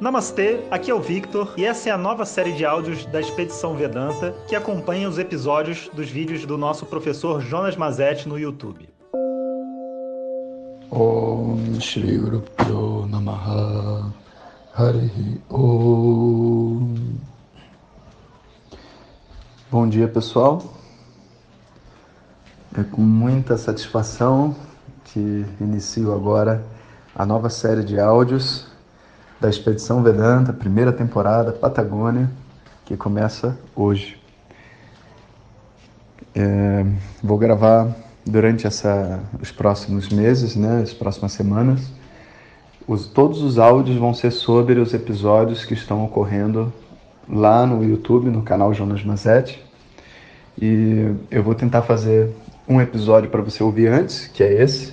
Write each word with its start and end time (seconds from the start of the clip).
Namastê, 0.00 0.60
aqui 0.70 0.92
é 0.92 0.94
o 0.94 1.00
Victor 1.00 1.54
e 1.56 1.64
essa 1.64 1.88
é 1.88 1.92
a 1.92 1.98
nova 1.98 2.24
série 2.24 2.52
de 2.52 2.64
áudios 2.64 3.04
da 3.06 3.20
Expedição 3.20 3.74
Vedanta 3.74 4.32
que 4.46 4.54
acompanha 4.54 5.08
os 5.08 5.18
episódios 5.18 5.90
dos 5.92 6.08
vídeos 6.08 6.46
do 6.46 6.56
nosso 6.56 6.86
professor 6.86 7.40
Jonas 7.40 7.76
Mazetti 7.76 8.28
no 8.28 8.38
YouTube. 8.38 8.88
Om 10.88 11.80
Shri 11.80 12.16
Guru 12.16 13.08
Namaha. 13.08 14.12
Hari 14.72 15.42
Om. 15.50 16.94
Bom 19.68 19.88
dia 19.88 20.06
pessoal, 20.06 20.62
é 22.78 22.84
com 22.84 23.02
muita 23.02 23.58
satisfação 23.58 24.54
que 25.06 25.44
inicio 25.60 26.14
agora 26.14 26.64
a 27.16 27.26
nova 27.26 27.50
série 27.50 27.82
de 27.82 27.98
áudios 27.98 28.67
da 29.40 29.48
Expedição 29.48 30.02
Vedanta, 30.02 30.52
primeira 30.52 30.92
temporada, 30.92 31.52
Patagônia, 31.52 32.28
que 32.84 32.96
começa 32.96 33.56
hoje. 33.74 34.18
É, 36.34 36.84
vou 37.22 37.38
gravar 37.38 37.94
durante 38.26 38.66
essa, 38.66 39.20
os 39.40 39.52
próximos 39.52 40.08
meses, 40.08 40.56
né, 40.56 40.82
as 40.82 40.92
próximas 40.92 41.32
semanas. 41.32 41.90
Os, 42.86 43.06
todos 43.06 43.42
os 43.42 43.58
áudios 43.58 43.96
vão 43.96 44.12
ser 44.12 44.30
sobre 44.30 44.80
os 44.80 44.92
episódios 44.92 45.64
que 45.64 45.74
estão 45.74 46.04
ocorrendo 46.04 46.72
lá 47.28 47.66
no 47.66 47.84
YouTube, 47.84 48.30
no 48.30 48.42
canal 48.42 48.72
Jonas 48.74 49.04
Mazzetti. 49.04 49.62
E 50.60 51.14
eu 51.30 51.42
vou 51.42 51.54
tentar 51.54 51.82
fazer 51.82 52.34
um 52.68 52.80
episódio 52.80 53.30
para 53.30 53.40
você 53.40 53.62
ouvir 53.62 53.88
antes, 53.88 54.26
que 54.26 54.42
é 54.42 54.62
esse, 54.62 54.92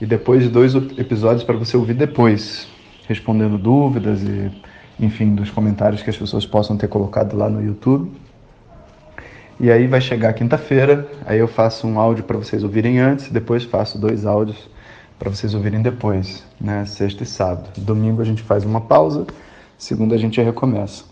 e 0.00 0.04
depois 0.04 0.48
dois 0.48 0.74
episódios 0.74 1.42
para 1.42 1.56
você 1.56 1.76
ouvir 1.76 1.94
depois, 1.94 2.68
respondendo 3.08 3.58
dúvidas 3.58 4.22
e, 4.22 4.50
enfim, 4.98 5.34
dos 5.34 5.50
comentários 5.50 6.02
que 6.02 6.10
as 6.10 6.16
pessoas 6.16 6.46
possam 6.46 6.76
ter 6.76 6.88
colocado 6.88 7.36
lá 7.36 7.48
no 7.48 7.62
YouTube. 7.62 8.12
E 9.58 9.70
aí 9.70 9.86
vai 9.86 10.00
chegar 10.00 10.32
quinta-feira, 10.34 11.08
aí 11.24 11.38
eu 11.38 11.48
faço 11.48 11.86
um 11.86 11.98
áudio 11.98 12.24
para 12.24 12.36
vocês 12.36 12.62
ouvirem 12.62 12.98
antes, 12.98 13.30
depois 13.30 13.64
faço 13.64 13.98
dois 13.98 14.26
áudios 14.26 14.68
para 15.18 15.30
vocês 15.30 15.54
ouvirem 15.54 15.80
depois, 15.80 16.44
né? 16.60 16.84
Sexta 16.84 17.22
e 17.22 17.26
sábado. 17.26 17.70
Domingo 17.78 18.20
a 18.20 18.24
gente 18.24 18.42
faz 18.42 18.64
uma 18.64 18.82
pausa, 18.82 19.26
segunda 19.78 20.14
a 20.14 20.18
gente 20.18 20.40
recomeça. 20.42 21.04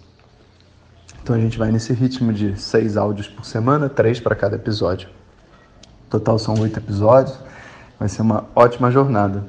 Então 1.22 1.34
a 1.34 1.38
gente 1.38 1.56
vai 1.56 1.72
nesse 1.72 1.94
ritmo 1.94 2.34
de 2.34 2.60
seis 2.60 2.98
áudios 2.98 3.26
por 3.28 3.46
semana, 3.46 3.88
três 3.88 4.20
para 4.20 4.34
cada 4.34 4.56
episódio. 4.56 5.08
Total 6.10 6.38
são 6.38 6.54
oito 6.60 6.78
episódios. 6.78 7.38
Vai 7.98 8.10
ser 8.10 8.20
uma 8.20 8.44
ótima 8.54 8.90
jornada. 8.90 9.46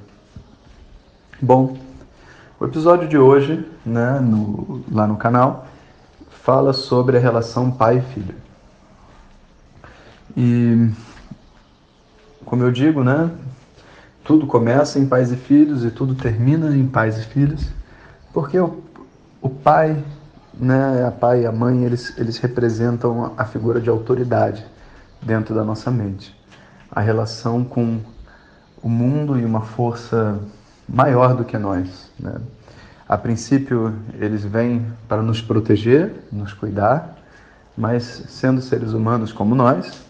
Bom, 1.41 1.75
o 2.57 2.65
episódio 2.65 3.07
de 3.07 3.17
hoje, 3.17 3.69
né, 3.85 4.19
no, 4.19 4.81
lá 4.89 5.05
no 5.05 5.17
canal, 5.17 5.67
fala 6.41 6.71
sobre 6.71 7.17
a 7.17 7.19
relação 7.19 7.69
pai 7.69 7.97
e 7.97 8.13
filho. 8.13 8.35
E, 10.37 10.89
como 12.45 12.63
eu 12.63 12.71
digo, 12.71 13.03
né, 13.03 13.29
tudo 14.23 14.47
começa 14.47 14.97
em 14.97 15.05
pais 15.05 15.33
e 15.33 15.35
filhos 15.35 15.83
e 15.83 15.91
tudo 15.91 16.15
termina 16.15 16.75
em 16.75 16.87
pais 16.87 17.17
e 17.17 17.25
filhos, 17.25 17.67
porque 18.33 18.57
o, 18.57 18.81
o 19.41 19.49
pai, 19.49 20.01
né, 20.53 21.05
a 21.05 21.11
pai 21.11 21.41
e 21.41 21.45
a 21.45 21.51
mãe, 21.51 21.83
eles, 21.83 22.17
eles 22.17 22.37
representam 22.37 23.33
a 23.37 23.43
figura 23.43 23.81
de 23.81 23.89
autoridade 23.89 24.65
dentro 25.21 25.53
da 25.53 25.63
nossa 25.63 25.91
mente. 25.91 26.33
A 26.89 27.01
relação 27.01 27.65
com 27.65 27.99
o 28.81 28.87
mundo 28.87 29.37
e 29.37 29.43
uma 29.43 29.61
força 29.61 30.39
maior 30.87 31.35
do 31.35 31.43
que 31.43 31.57
nós. 31.57 32.11
Né? 32.19 32.35
A 33.07 33.17
princípio, 33.17 33.93
eles 34.19 34.43
vêm 34.43 34.85
para 35.07 35.21
nos 35.21 35.41
proteger, 35.41 36.11
nos 36.31 36.53
cuidar, 36.53 37.15
mas 37.77 38.03
sendo 38.29 38.61
seres 38.61 38.93
humanos 38.93 39.31
como 39.31 39.53
nós, 39.53 40.03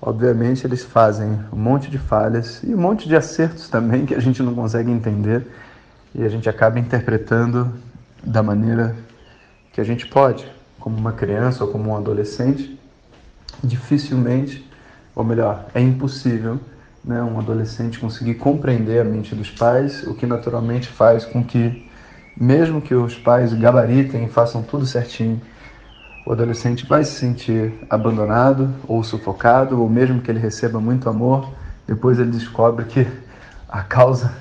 obviamente 0.00 0.66
eles 0.66 0.82
fazem 0.82 1.38
um 1.52 1.56
monte 1.56 1.90
de 1.90 1.98
falhas 1.98 2.62
e 2.64 2.74
um 2.74 2.78
monte 2.78 3.08
de 3.08 3.14
acertos 3.14 3.68
também 3.68 4.06
que 4.06 4.14
a 4.14 4.20
gente 4.20 4.42
não 4.42 4.54
consegue 4.54 4.90
entender 4.90 5.46
e 6.14 6.24
a 6.24 6.28
gente 6.28 6.48
acaba 6.48 6.78
interpretando 6.78 7.72
da 8.22 8.42
maneira 8.42 8.94
que 9.72 9.80
a 9.80 9.84
gente 9.84 10.06
pode, 10.06 10.46
como 10.78 10.96
uma 10.96 11.12
criança 11.12 11.64
ou 11.64 11.70
como 11.70 11.90
um 11.90 11.96
adolescente. 11.96 12.78
Dificilmente, 13.62 14.68
ou 15.14 15.24
melhor, 15.24 15.66
é 15.74 15.80
impossível 15.80 16.58
né, 17.04 17.20
um 17.22 17.38
adolescente 17.38 17.98
conseguir 17.98 18.34
compreender 18.34 19.00
a 19.00 19.04
mente 19.04 19.34
dos 19.34 19.50
pais, 19.50 20.06
o 20.06 20.14
que 20.14 20.26
naturalmente 20.26 20.88
faz 20.88 21.24
com 21.24 21.42
que, 21.42 21.88
mesmo 22.36 22.80
que 22.80 22.94
os 22.94 23.18
pais 23.18 23.52
gabaritem 23.52 24.24
e 24.24 24.28
façam 24.28 24.62
tudo 24.62 24.86
certinho, 24.86 25.40
o 26.24 26.32
adolescente 26.32 26.86
vai 26.86 27.04
se 27.04 27.12
sentir 27.12 27.74
abandonado 27.90 28.72
ou 28.86 29.02
sufocado, 29.02 29.80
ou 29.80 29.88
mesmo 29.88 30.20
que 30.20 30.30
ele 30.30 30.38
receba 30.38 30.80
muito 30.80 31.08
amor, 31.08 31.52
depois 31.86 32.18
ele 32.20 32.30
descobre 32.30 32.84
que 32.84 33.06
a 33.68 33.82
causa 33.82 34.32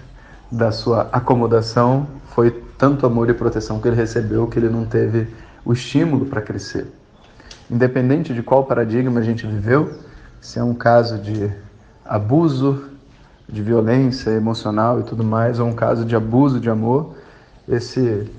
da 0.51 0.71
sua 0.71 1.09
acomodação 1.11 2.07
foi 2.35 2.51
tanto 2.77 3.05
amor 3.05 3.29
e 3.29 3.33
proteção 3.33 3.79
que 3.79 3.87
ele 3.87 3.95
recebeu 3.95 4.45
que 4.47 4.59
ele 4.59 4.69
não 4.69 4.85
teve 4.85 5.27
o 5.65 5.73
estímulo 5.73 6.25
para 6.25 6.41
crescer. 6.41 6.87
Independente 7.69 8.33
de 8.33 8.43
qual 8.43 8.65
paradigma 8.65 9.19
a 9.19 9.23
gente 9.23 9.47
viveu, 9.47 9.91
se 10.39 10.59
é 10.59 10.63
um 10.63 10.73
caso 10.73 11.17
de 11.17 11.51
abuso 12.11 12.89
de 13.47 13.61
violência 13.61 14.31
emocional 14.31 14.99
e 14.99 15.03
tudo 15.03 15.23
mais, 15.23 15.59
ou 15.59 15.67
um 15.67 15.73
caso 15.73 16.03
de 16.03 16.13
abuso 16.13 16.59
de 16.59 16.69
amor, 16.69 17.15
esse 17.69 18.29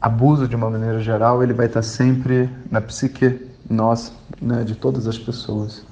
abuso 0.00 0.48
de 0.48 0.56
uma 0.56 0.70
maneira 0.70 1.00
geral, 1.00 1.42
ele 1.42 1.52
vai 1.52 1.66
estar 1.66 1.82
sempre 1.82 2.48
na 2.70 2.80
psique 2.80 3.46
nossa, 3.68 4.12
né, 4.40 4.64
de 4.64 4.74
todas 4.74 5.06
as 5.06 5.18
pessoas. 5.18 5.84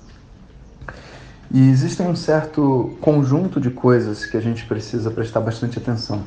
E 1.53 1.69
existem 1.69 2.09
um 2.09 2.17
certo 2.17 2.97
conjunto 2.99 3.61
de 3.61 3.69
coisas 3.71 4.25
que 4.25 4.37
a 4.38 4.41
gente 4.41 4.65
precisa 4.65 5.11
prestar 5.11 5.41
bastante 5.41 5.78
atenção, 5.78 6.22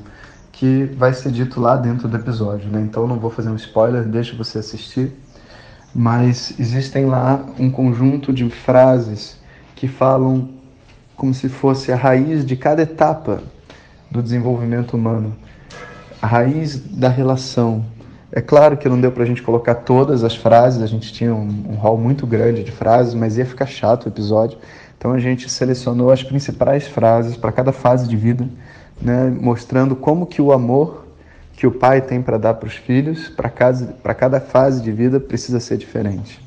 que 0.51 0.83
vai 0.97 1.15
ser 1.15 1.31
dito 1.31 1.59
lá 1.59 1.75
dentro 1.77 2.07
do 2.07 2.15
episódio, 2.15 2.69
né? 2.69 2.79
Então 2.81 3.07
não 3.07 3.17
vou 3.17 3.31
fazer 3.31 3.49
um 3.49 3.55
spoiler, 3.55 4.03
deixa 4.03 4.35
você 4.35 4.59
assistir. 4.59 5.11
Mas 5.95 6.53
existem 6.59 7.05
lá 7.05 7.43
um 7.57 7.71
conjunto 7.71 8.31
de 8.31 8.47
frases 8.51 9.37
que 9.75 9.87
falam 9.87 10.60
como 11.21 11.35
se 11.35 11.49
fosse 11.49 11.91
a 11.91 11.95
raiz 11.95 12.43
de 12.43 12.55
cada 12.55 12.81
etapa 12.81 13.43
do 14.09 14.23
desenvolvimento 14.23 14.95
humano, 14.95 15.35
a 16.19 16.25
raiz 16.25 16.79
da 16.79 17.09
relação. 17.09 17.85
É 18.31 18.41
claro 18.41 18.75
que 18.75 18.89
não 18.89 18.99
deu 18.99 19.11
para 19.11 19.21
a 19.21 19.25
gente 19.27 19.43
colocar 19.43 19.75
todas 19.75 20.23
as 20.23 20.35
frases, 20.35 20.81
a 20.81 20.87
gente 20.87 21.13
tinha 21.13 21.31
um, 21.31 21.65
um 21.69 21.75
hall 21.75 21.95
muito 21.95 22.25
grande 22.25 22.63
de 22.63 22.71
frases, 22.71 23.13
mas 23.13 23.37
ia 23.37 23.45
ficar 23.45 23.67
chato 23.67 24.05
o 24.05 24.09
episódio. 24.09 24.57
Então 24.97 25.11
a 25.11 25.19
gente 25.19 25.47
selecionou 25.47 26.09
as 26.09 26.23
principais 26.23 26.87
frases 26.87 27.37
para 27.37 27.51
cada 27.51 27.71
fase 27.71 28.07
de 28.07 28.17
vida, 28.17 28.49
né, 28.99 29.31
mostrando 29.39 29.95
como 29.95 30.25
que 30.25 30.41
o 30.41 30.51
amor 30.51 31.05
que 31.53 31.67
o 31.67 31.71
pai 31.71 32.01
tem 32.01 32.19
para 32.19 32.39
dar 32.39 32.55
para 32.55 32.67
os 32.67 32.73
filhos, 32.77 33.29
para 33.29 34.15
cada 34.15 34.39
fase 34.39 34.81
de 34.81 34.91
vida, 34.91 35.19
precisa 35.19 35.59
ser 35.59 35.77
diferente. 35.77 36.43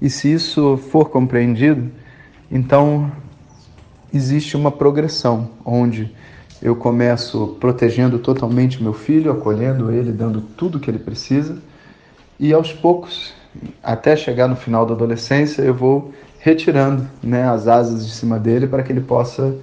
E 0.00 0.08
se 0.08 0.32
isso 0.32 0.76
for 0.76 1.10
compreendido, 1.10 1.90
então 2.48 3.10
existe 4.12 4.56
uma 4.56 4.70
progressão 4.70 5.50
onde 5.64 6.14
eu 6.62 6.76
começo 6.76 7.56
protegendo 7.58 8.18
totalmente 8.18 8.82
meu 8.82 8.92
filho, 8.92 9.30
acolhendo 9.30 9.90
ele, 9.90 10.12
dando 10.12 10.40
tudo 10.40 10.78
que 10.78 10.90
ele 10.90 10.98
precisa, 10.98 11.58
e 12.38 12.52
aos 12.52 12.72
poucos, 12.72 13.32
até 13.82 14.16
chegar 14.16 14.48
no 14.48 14.56
final 14.56 14.84
da 14.84 14.94
adolescência, 14.94 15.62
eu 15.62 15.74
vou 15.74 16.12
retirando 16.38 17.06
né, 17.22 17.48
as 17.48 17.68
asas 17.68 18.06
de 18.06 18.12
cima 18.12 18.38
dele 18.38 18.66
para 18.66 18.82
que 18.82 18.92
ele 18.92 19.02
possa 19.02 19.54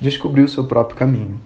descobrir 0.00 0.42
o 0.42 0.48
seu 0.48 0.64
próprio 0.64 0.96
caminho. 0.96 1.40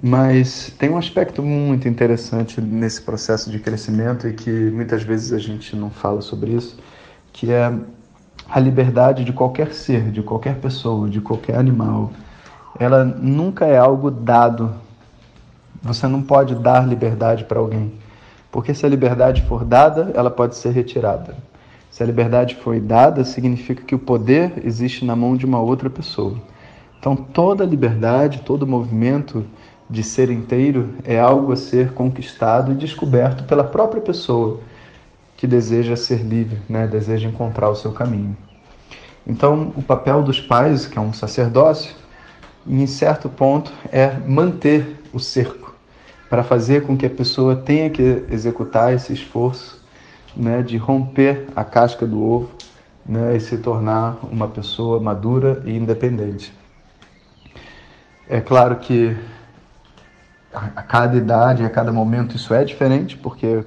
Mas 0.00 0.72
tem 0.78 0.90
um 0.90 0.96
aspecto 0.96 1.42
muito 1.42 1.88
interessante 1.88 2.60
nesse 2.60 3.02
processo 3.02 3.50
de 3.50 3.58
crescimento 3.58 4.28
e 4.28 4.32
que 4.32 4.50
muitas 4.50 5.02
vezes 5.02 5.32
a 5.32 5.38
gente 5.38 5.74
não 5.74 5.90
fala 5.90 6.20
sobre 6.20 6.52
isso, 6.52 6.78
que 7.32 7.50
é 7.50 7.72
a 8.48 8.58
liberdade 8.58 9.24
de 9.24 9.32
qualquer 9.32 9.72
ser, 9.74 10.10
de 10.10 10.22
qualquer 10.22 10.56
pessoa, 10.56 11.08
de 11.08 11.20
qualquer 11.20 11.56
animal, 11.56 12.10
ela 12.78 13.04
nunca 13.04 13.66
é 13.66 13.76
algo 13.76 14.10
dado. 14.10 14.72
Você 15.82 16.06
não 16.06 16.22
pode 16.22 16.54
dar 16.54 16.88
liberdade 16.88 17.44
para 17.44 17.58
alguém, 17.58 17.92
porque 18.50 18.72
se 18.72 18.86
a 18.86 18.88
liberdade 18.88 19.42
for 19.42 19.64
dada, 19.64 20.10
ela 20.14 20.30
pode 20.30 20.56
ser 20.56 20.70
retirada. 20.70 21.36
Se 21.90 22.02
a 22.02 22.06
liberdade 22.06 22.56
foi 22.56 22.80
dada, 22.80 23.24
significa 23.24 23.82
que 23.82 23.94
o 23.94 23.98
poder 23.98 24.62
existe 24.64 25.04
na 25.04 25.14
mão 25.14 25.36
de 25.36 25.44
uma 25.44 25.60
outra 25.60 25.90
pessoa. 25.90 26.36
Então, 26.98 27.14
toda 27.14 27.64
liberdade, 27.64 28.42
todo 28.44 28.66
movimento 28.66 29.44
de 29.88 30.02
ser 30.02 30.30
inteiro 30.30 30.94
é 31.04 31.18
algo 31.18 31.52
a 31.52 31.56
ser 31.56 31.92
conquistado 31.92 32.72
e 32.72 32.74
descoberto 32.74 33.44
pela 33.44 33.64
própria 33.64 34.00
pessoa 34.00 34.60
que 35.38 35.46
deseja 35.46 35.94
ser 35.94 36.18
livre, 36.18 36.60
né? 36.68 36.88
deseja 36.88 37.28
encontrar 37.28 37.70
o 37.70 37.74
seu 37.76 37.92
caminho. 37.92 38.36
Então, 39.24 39.72
o 39.76 39.82
papel 39.82 40.20
dos 40.20 40.40
pais, 40.40 40.84
que 40.84 40.98
é 40.98 41.00
um 41.00 41.12
sacerdócio, 41.12 41.94
em 42.66 42.86
certo 42.88 43.28
ponto, 43.28 43.72
é 43.92 44.10
manter 44.26 45.00
o 45.12 45.20
cerco, 45.20 45.74
para 46.28 46.42
fazer 46.42 46.82
com 46.82 46.96
que 46.96 47.06
a 47.06 47.10
pessoa 47.10 47.54
tenha 47.54 47.88
que 47.88 48.26
executar 48.30 48.92
esse 48.92 49.12
esforço 49.12 49.80
né, 50.36 50.60
de 50.60 50.76
romper 50.76 51.46
a 51.54 51.62
casca 51.62 52.04
do 52.04 52.20
ovo 52.20 52.50
né, 53.06 53.36
e 53.36 53.40
se 53.40 53.58
tornar 53.58 54.18
uma 54.24 54.48
pessoa 54.48 54.98
madura 54.98 55.62
e 55.64 55.76
independente. 55.76 56.52
É 58.28 58.40
claro 58.40 58.76
que 58.76 59.16
a 60.52 60.82
cada 60.82 61.16
idade, 61.16 61.64
a 61.64 61.70
cada 61.70 61.92
momento 61.92 62.34
isso 62.34 62.52
é 62.52 62.64
diferente, 62.64 63.16
porque 63.16 63.64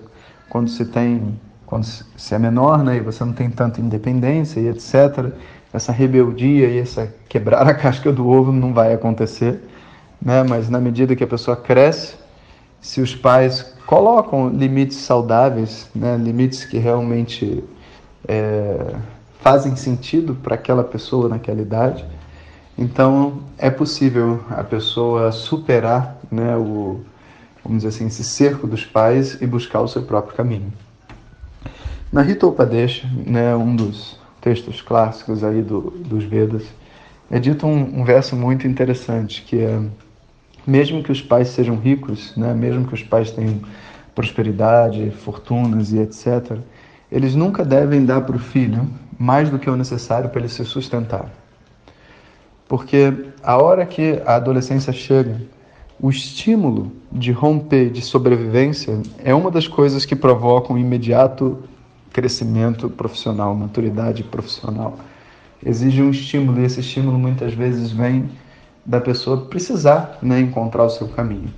quando 0.49 0.69
se 0.69 0.85
tem, 0.85 1.39
quando 1.71 1.85
se 1.85 2.35
é 2.35 2.37
menor, 2.37 2.83
né, 2.83 2.97
e 2.97 2.99
você 2.99 3.23
não 3.23 3.31
tem 3.31 3.49
tanta 3.49 3.79
independência 3.79 4.59
e 4.59 4.67
etc, 4.67 5.31
essa 5.71 5.93
rebeldia 5.93 6.67
e 6.67 6.77
essa 6.79 7.07
quebrar 7.29 7.65
a 7.65 7.73
casca 7.73 8.11
do 8.11 8.27
ovo 8.27 8.51
não 8.51 8.73
vai 8.73 8.93
acontecer, 8.93 9.63
né? 10.21 10.43
Mas 10.43 10.69
na 10.69 10.81
medida 10.81 11.15
que 11.15 11.23
a 11.23 11.27
pessoa 11.27 11.55
cresce, 11.55 12.15
se 12.81 12.99
os 12.99 13.15
pais 13.15 13.73
colocam 13.85 14.49
limites 14.49 14.97
saudáveis, 14.97 15.89
né? 15.95 16.17
Limites 16.17 16.65
que 16.65 16.77
realmente 16.77 17.63
é, 18.27 18.93
fazem 19.39 19.73
sentido 19.77 20.35
para 20.35 20.55
aquela 20.55 20.83
pessoa 20.83 21.29
naquela 21.29 21.61
idade, 21.61 22.05
então 22.77 23.43
é 23.57 23.69
possível 23.69 24.43
a 24.49 24.61
pessoa 24.61 25.31
superar, 25.31 26.17
né? 26.29 26.53
O 26.57 26.99
vamos 27.63 27.83
dizer 27.83 27.95
assim, 27.95 28.07
esse 28.07 28.25
cerco 28.25 28.67
dos 28.67 28.83
pais 28.83 29.41
e 29.41 29.47
buscar 29.47 29.79
o 29.79 29.87
seu 29.87 30.01
próprio 30.01 30.35
caminho. 30.35 30.73
Na 32.11 32.21
Rita 32.21 32.45
Upadesha, 32.45 33.07
né, 33.25 33.55
um 33.55 33.73
dos 33.73 34.19
textos 34.41 34.81
clássicos 34.81 35.45
aí 35.45 35.61
do, 35.61 35.91
dos 35.91 36.25
Vedas, 36.25 36.63
é 37.29 37.39
dito 37.39 37.65
um, 37.65 38.01
um, 38.01 38.03
verso 38.03 38.35
muito 38.35 38.67
interessante, 38.67 39.43
que 39.43 39.61
é, 39.61 39.79
mesmo 40.67 41.01
que 41.01 41.09
os 41.09 41.21
pais 41.21 41.47
sejam 41.47 41.77
ricos, 41.77 42.35
né, 42.35 42.53
mesmo 42.53 42.85
que 42.85 42.93
os 42.93 43.01
pais 43.01 43.31
tenham 43.31 43.61
prosperidade, 44.13 45.09
fortunas 45.23 45.93
e 45.93 45.99
etc., 45.99 46.57
eles 47.09 47.33
nunca 47.33 47.63
devem 47.63 48.03
dar 48.03 48.19
para 48.19 48.35
o 48.35 48.39
filho 48.39 48.89
mais 49.17 49.49
do 49.49 49.57
que 49.57 49.69
o 49.69 49.77
necessário 49.77 50.29
para 50.29 50.41
ele 50.41 50.49
se 50.49 50.65
sustentar. 50.65 51.31
Porque 52.67 53.13
a 53.41 53.55
hora 53.55 53.85
que 53.85 54.21
a 54.25 54.35
adolescência 54.35 54.91
chega, 54.91 55.39
o 55.97 56.09
estímulo 56.09 56.91
de 57.09 57.31
romper, 57.31 57.89
de 57.89 58.01
sobrevivência, 58.01 58.99
é 59.23 59.33
uma 59.33 59.49
das 59.49 59.65
coisas 59.65 60.03
que 60.03 60.15
provocam 60.15 60.75
um 60.75 60.79
imediato 60.79 61.70
crescimento 62.11 62.89
profissional, 62.89 63.55
maturidade 63.55 64.23
profissional. 64.23 64.97
Exige 65.65 66.01
um 66.01 66.09
estímulo 66.09 66.59
e 66.61 66.65
esse 66.65 66.79
estímulo 66.79 67.17
muitas 67.17 67.53
vezes 67.53 67.91
vem 67.91 68.29
da 68.85 68.99
pessoa 68.99 69.45
precisar 69.45 70.17
né, 70.21 70.39
encontrar 70.39 70.83
o 70.83 70.89
seu 70.89 71.07
caminho. 71.07 71.53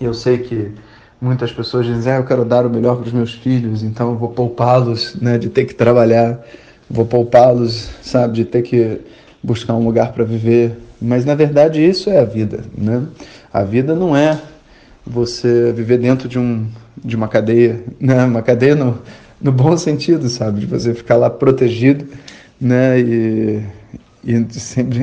Eu 0.00 0.12
sei 0.12 0.38
que 0.38 0.72
muitas 1.20 1.52
pessoas 1.52 1.86
dizem, 1.86 2.12
ah, 2.12 2.16
eu 2.16 2.24
quero 2.24 2.44
dar 2.44 2.66
o 2.66 2.70
melhor 2.70 2.96
para 2.96 3.06
os 3.06 3.12
meus 3.12 3.34
filhos, 3.34 3.82
então 3.82 4.10
eu 4.10 4.16
vou 4.16 4.30
poupá-los 4.30 5.14
né, 5.16 5.38
de 5.38 5.48
ter 5.48 5.64
que 5.64 5.74
trabalhar, 5.74 6.40
vou 6.90 7.06
poupá-los, 7.06 7.90
sabe, 8.02 8.34
de 8.34 8.44
ter 8.44 8.62
que 8.62 9.00
buscar 9.42 9.74
um 9.74 9.84
lugar 9.84 10.12
para 10.12 10.24
viver. 10.24 10.76
Mas 11.00 11.24
na 11.24 11.34
verdade 11.34 11.84
isso 11.84 12.10
é 12.10 12.18
a 12.18 12.24
vida, 12.24 12.64
né? 12.76 13.06
A 13.52 13.62
vida 13.62 13.94
não 13.94 14.16
é 14.16 14.40
você 15.06 15.72
viver 15.72 15.98
dentro 15.98 16.28
de 16.28 16.38
um 16.38 16.66
de 17.04 17.14
uma 17.14 17.28
cadeia, 17.28 17.82
né? 18.00 18.24
Uma 18.24 18.42
cadeia 18.42 18.74
no, 18.74 18.98
no 19.40 19.52
bom 19.52 19.76
sentido, 19.76 20.28
sabe? 20.28 20.60
De 20.60 20.66
você 20.66 20.94
ficar 20.94 21.16
lá 21.16 21.30
protegido, 21.30 22.06
né? 22.60 22.98
E, 23.00 23.62
e 24.24 24.46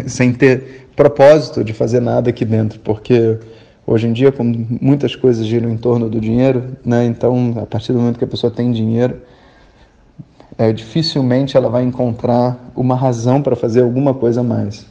sem 0.10 0.34
ter 0.34 0.90
propósito 0.96 1.64
de 1.64 1.74
fazer 1.74 2.00
nada 2.00 2.30
aqui 2.30 2.46
dentro, 2.46 2.80
porque 2.80 3.38
hoje 3.86 4.08
em 4.08 4.14
dia, 4.14 4.32
como 4.32 4.68
muitas 4.82 5.16
coisas 5.16 5.46
giram 5.46 5.70
em 5.70 5.78
torno 5.78 6.10
do 6.10 6.20
dinheiro, 6.20 6.76
né? 6.84 7.06
Então, 7.06 7.56
a 7.62 7.66
partir 7.66 7.94
do 7.94 8.00
momento 8.00 8.18
que 8.18 8.24
a 8.24 8.28
pessoa 8.28 8.52
tem 8.52 8.72
dinheiro, 8.72 9.22
é, 10.58 10.72
dificilmente 10.72 11.58
ela 11.58 11.70
vai 11.70 11.84
encontrar 11.84 12.58
uma 12.76 12.96
razão 12.96 13.42
para 13.42 13.56
fazer 13.56 13.82
alguma 13.82 14.14
coisa 14.14 14.42
a 14.42 14.44
mais. 14.44 14.86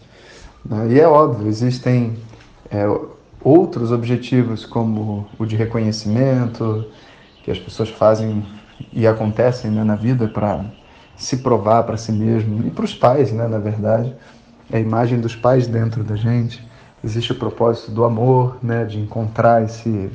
Né? 0.64 0.92
E 0.92 1.00
é 1.00 1.08
óbvio, 1.08 1.48
existem 1.48 2.16
é, 2.70 2.86
outros 3.42 3.92
objetivos, 3.92 4.64
como 4.64 5.26
o 5.38 5.44
de 5.44 5.56
reconhecimento, 5.56 6.86
que 7.42 7.50
as 7.50 7.58
pessoas 7.58 7.88
fazem 7.90 8.42
e 8.92 9.06
acontecem 9.06 9.70
né, 9.70 9.84
na 9.84 9.96
vida 9.96 10.28
para 10.28 10.64
se 11.16 11.38
provar 11.38 11.84
para 11.84 11.96
si 11.96 12.12
mesmo 12.12 12.66
e 12.66 12.70
para 12.70 12.84
os 12.84 12.94
pais, 12.94 13.32
né, 13.32 13.46
na 13.46 13.58
verdade, 13.58 14.14
é 14.70 14.78
a 14.78 14.80
imagem 14.80 15.20
dos 15.20 15.36
pais 15.36 15.66
dentro 15.66 16.02
da 16.02 16.16
gente. 16.16 16.66
Existe 17.02 17.32
o 17.32 17.34
propósito 17.34 17.90
do 17.90 18.04
amor, 18.04 18.56
né, 18.62 18.84
de 18.84 18.98
encontrar 18.98 19.62
esse 19.62 20.10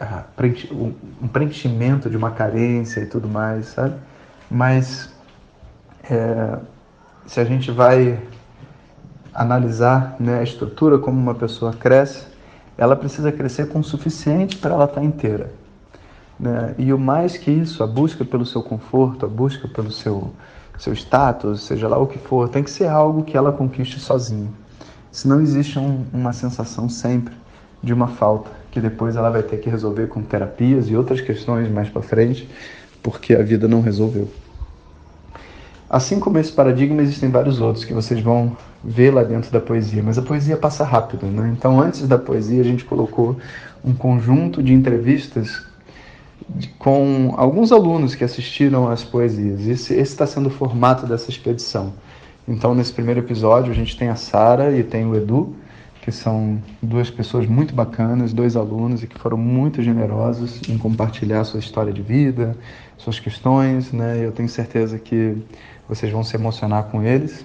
uh, 0.00 0.94
um 1.22 1.28
preenchimento 1.28 2.10
de 2.10 2.16
uma 2.16 2.30
carência 2.30 3.00
e 3.00 3.06
tudo 3.06 3.28
mais, 3.28 3.66
sabe? 3.66 3.94
Mas 4.50 5.10
é, 6.10 6.58
se 7.26 7.40
a 7.40 7.44
gente 7.44 7.70
vai 7.70 8.20
analisar 9.34 10.16
né, 10.18 10.40
a 10.40 10.42
estrutura 10.42 10.98
como 10.98 11.20
uma 11.20 11.34
pessoa 11.34 11.72
cresce, 11.72 12.26
ela 12.78 12.96
precisa 12.96 13.32
crescer 13.32 13.68
com 13.68 13.80
o 13.80 13.84
suficiente 13.84 14.56
para 14.56 14.74
ela 14.74 14.84
estar 14.84 15.00
tá 15.00 15.06
inteira. 15.06 15.50
Né? 16.38 16.74
E 16.78 16.92
o 16.92 16.98
mais 16.98 17.36
que 17.36 17.50
isso, 17.50 17.82
a 17.82 17.86
busca 17.86 18.24
pelo 18.24 18.44
seu 18.44 18.62
conforto, 18.62 19.24
a 19.24 19.28
busca 19.28 19.66
pelo 19.66 19.90
seu, 19.90 20.30
seu 20.78 20.92
status, 20.92 21.62
seja 21.62 21.88
lá 21.88 21.98
o 21.98 22.06
que 22.06 22.18
for, 22.18 22.48
tem 22.48 22.62
que 22.62 22.70
ser 22.70 22.88
algo 22.88 23.22
que 23.22 23.36
ela 23.36 23.52
conquiste 23.52 23.98
sozinha. 23.98 24.48
Senão 25.10 25.40
existe 25.40 25.78
um, 25.78 26.04
uma 26.12 26.32
sensação 26.32 26.88
sempre 26.88 27.34
de 27.82 27.92
uma 27.92 28.08
falta, 28.08 28.50
que 28.70 28.80
depois 28.80 29.16
ela 29.16 29.30
vai 29.30 29.42
ter 29.42 29.58
que 29.58 29.70
resolver 29.70 30.08
com 30.08 30.22
terapias 30.22 30.88
e 30.88 30.96
outras 30.96 31.20
questões 31.20 31.70
mais 31.70 31.88
para 31.88 32.02
frente, 32.02 32.48
porque 33.02 33.34
a 33.34 33.42
vida 33.42 33.66
não 33.66 33.80
resolveu. 33.80 34.28
Assim 35.88 36.18
como 36.18 36.36
esse 36.38 36.50
paradigma, 36.52 37.00
existem 37.00 37.30
vários 37.30 37.60
outros 37.60 37.84
que 37.84 37.94
vocês 37.94 38.20
vão 38.20 38.56
ver 38.82 39.12
lá 39.12 39.22
dentro 39.22 39.52
da 39.52 39.60
poesia, 39.60 40.02
mas 40.02 40.18
a 40.18 40.22
poesia 40.22 40.56
passa 40.56 40.84
rápido, 40.84 41.26
né? 41.26 41.54
Então, 41.56 41.80
antes 41.80 42.06
da 42.08 42.18
poesia, 42.18 42.60
a 42.60 42.64
gente 42.64 42.84
colocou 42.84 43.36
um 43.84 43.94
conjunto 43.94 44.60
de 44.62 44.72
entrevistas 44.72 45.64
com 46.78 47.34
alguns 47.36 47.72
alunos 47.72 48.14
que 48.14 48.24
assistiram 48.24 48.88
às 48.88 49.02
poesias. 49.02 49.66
Esse 49.66 49.94
está 49.94 50.26
sendo 50.26 50.46
o 50.46 50.50
formato 50.50 51.06
dessa 51.06 51.30
expedição. 51.30 51.92
Então, 52.46 52.74
nesse 52.74 52.92
primeiro 52.92 53.20
episódio, 53.20 53.72
a 53.72 53.74
gente 53.74 53.96
tem 53.96 54.08
a 54.08 54.14
Sara 54.14 54.76
e 54.76 54.84
tem 54.84 55.04
o 55.04 55.16
Edu, 55.16 55.54
que 56.00 56.12
são 56.12 56.62
duas 56.80 57.10
pessoas 57.10 57.46
muito 57.46 57.74
bacanas, 57.74 58.32
dois 58.32 58.56
alunos 58.56 59.02
e 59.02 59.08
que 59.08 59.18
foram 59.18 59.36
muito 59.36 59.82
generosos 59.82 60.60
em 60.68 60.78
compartilhar 60.78 61.42
sua 61.42 61.58
história 61.58 61.92
de 61.92 62.00
vida, 62.00 62.56
suas 62.96 63.18
questões, 63.18 63.92
né? 63.92 64.24
Eu 64.24 64.30
tenho 64.30 64.48
certeza 64.48 64.98
que 64.98 65.36
vocês 65.88 66.12
vão 66.12 66.22
se 66.22 66.36
emocionar 66.36 66.84
com 66.84 67.02
eles. 67.02 67.44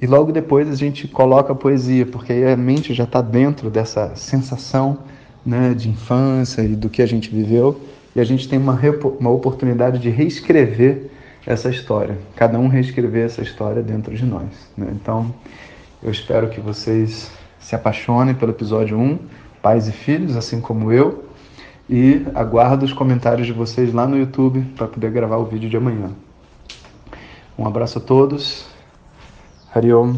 E 0.00 0.06
logo 0.06 0.32
depois 0.32 0.68
a 0.68 0.74
gente 0.74 1.06
coloca 1.06 1.52
a 1.52 1.56
poesia, 1.56 2.04
porque 2.04 2.32
aí 2.32 2.52
a 2.52 2.56
mente 2.56 2.92
já 2.92 3.04
está 3.04 3.20
dentro 3.20 3.70
dessa 3.70 4.14
sensação 4.16 4.98
né, 5.46 5.72
de 5.74 5.88
infância 5.88 6.62
e 6.62 6.74
do 6.74 6.88
que 6.88 7.00
a 7.00 7.06
gente 7.06 7.30
viveu 7.30 7.80
e 8.18 8.20
a 8.20 8.24
gente 8.24 8.48
tem 8.48 8.58
uma, 8.58 8.76
uma 9.20 9.30
oportunidade 9.30 10.00
de 10.00 10.10
reescrever 10.10 11.08
essa 11.46 11.70
história, 11.70 12.18
cada 12.34 12.58
um 12.58 12.66
reescrever 12.66 13.24
essa 13.24 13.42
história 13.42 13.80
dentro 13.80 14.12
de 14.12 14.26
nós. 14.26 14.48
Né? 14.76 14.88
Então, 14.92 15.32
eu 16.02 16.10
espero 16.10 16.48
que 16.48 16.60
vocês 16.60 17.30
se 17.60 17.76
apaixonem 17.76 18.34
pelo 18.34 18.50
episódio 18.50 18.98
1, 18.98 19.20
pais 19.62 19.86
e 19.86 19.92
filhos, 19.92 20.34
assim 20.36 20.60
como 20.60 20.90
eu, 20.92 21.26
e 21.88 22.26
aguardo 22.34 22.84
os 22.84 22.92
comentários 22.92 23.46
de 23.46 23.52
vocês 23.52 23.94
lá 23.94 24.04
no 24.04 24.18
YouTube 24.18 24.62
para 24.76 24.88
poder 24.88 25.12
gravar 25.12 25.36
o 25.36 25.44
vídeo 25.44 25.70
de 25.70 25.76
amanhã. 25.76 26.10
Um 27.56 27.68
abraço 27.68 27.98
a 27.98 28.00
todos. 28.00 28.66
Hariom. 29.72 30.16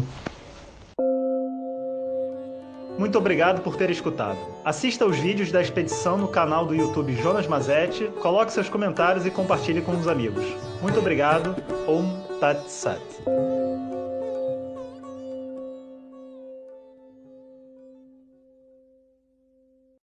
Muito 3.01 3.17
obrigado 3.17 3.63
por 3.63 3.75
ter 3.75 3.89
escutado. 3.89 4.37
Assista 4.63 5.05
aos 5.05 5.17
vídeos 5.17 5.51
da 5.51 5.59
expedição 5.59 6.19
no 6.19 6.27
canal 6.27 6.67
do 6.67 6.75
YouTube 6.75 7.15
Jonas 7.15 7.47
Mazetti, 7.47 8.05
coloque 8.21 8.53
seus 8.53 8.69
comentários 8.69 9.25
e 9.25 9.31
compartilhe 9.31 9.81
com 9.81 9.97
os 9.97 10.07
amigos. 10.07 10.45
Muito 10.83 10.99
obrigado. 10.99 11.55
Om 11.87 12.37
Tat 12.39 12.61
Sat. 12.69 13.01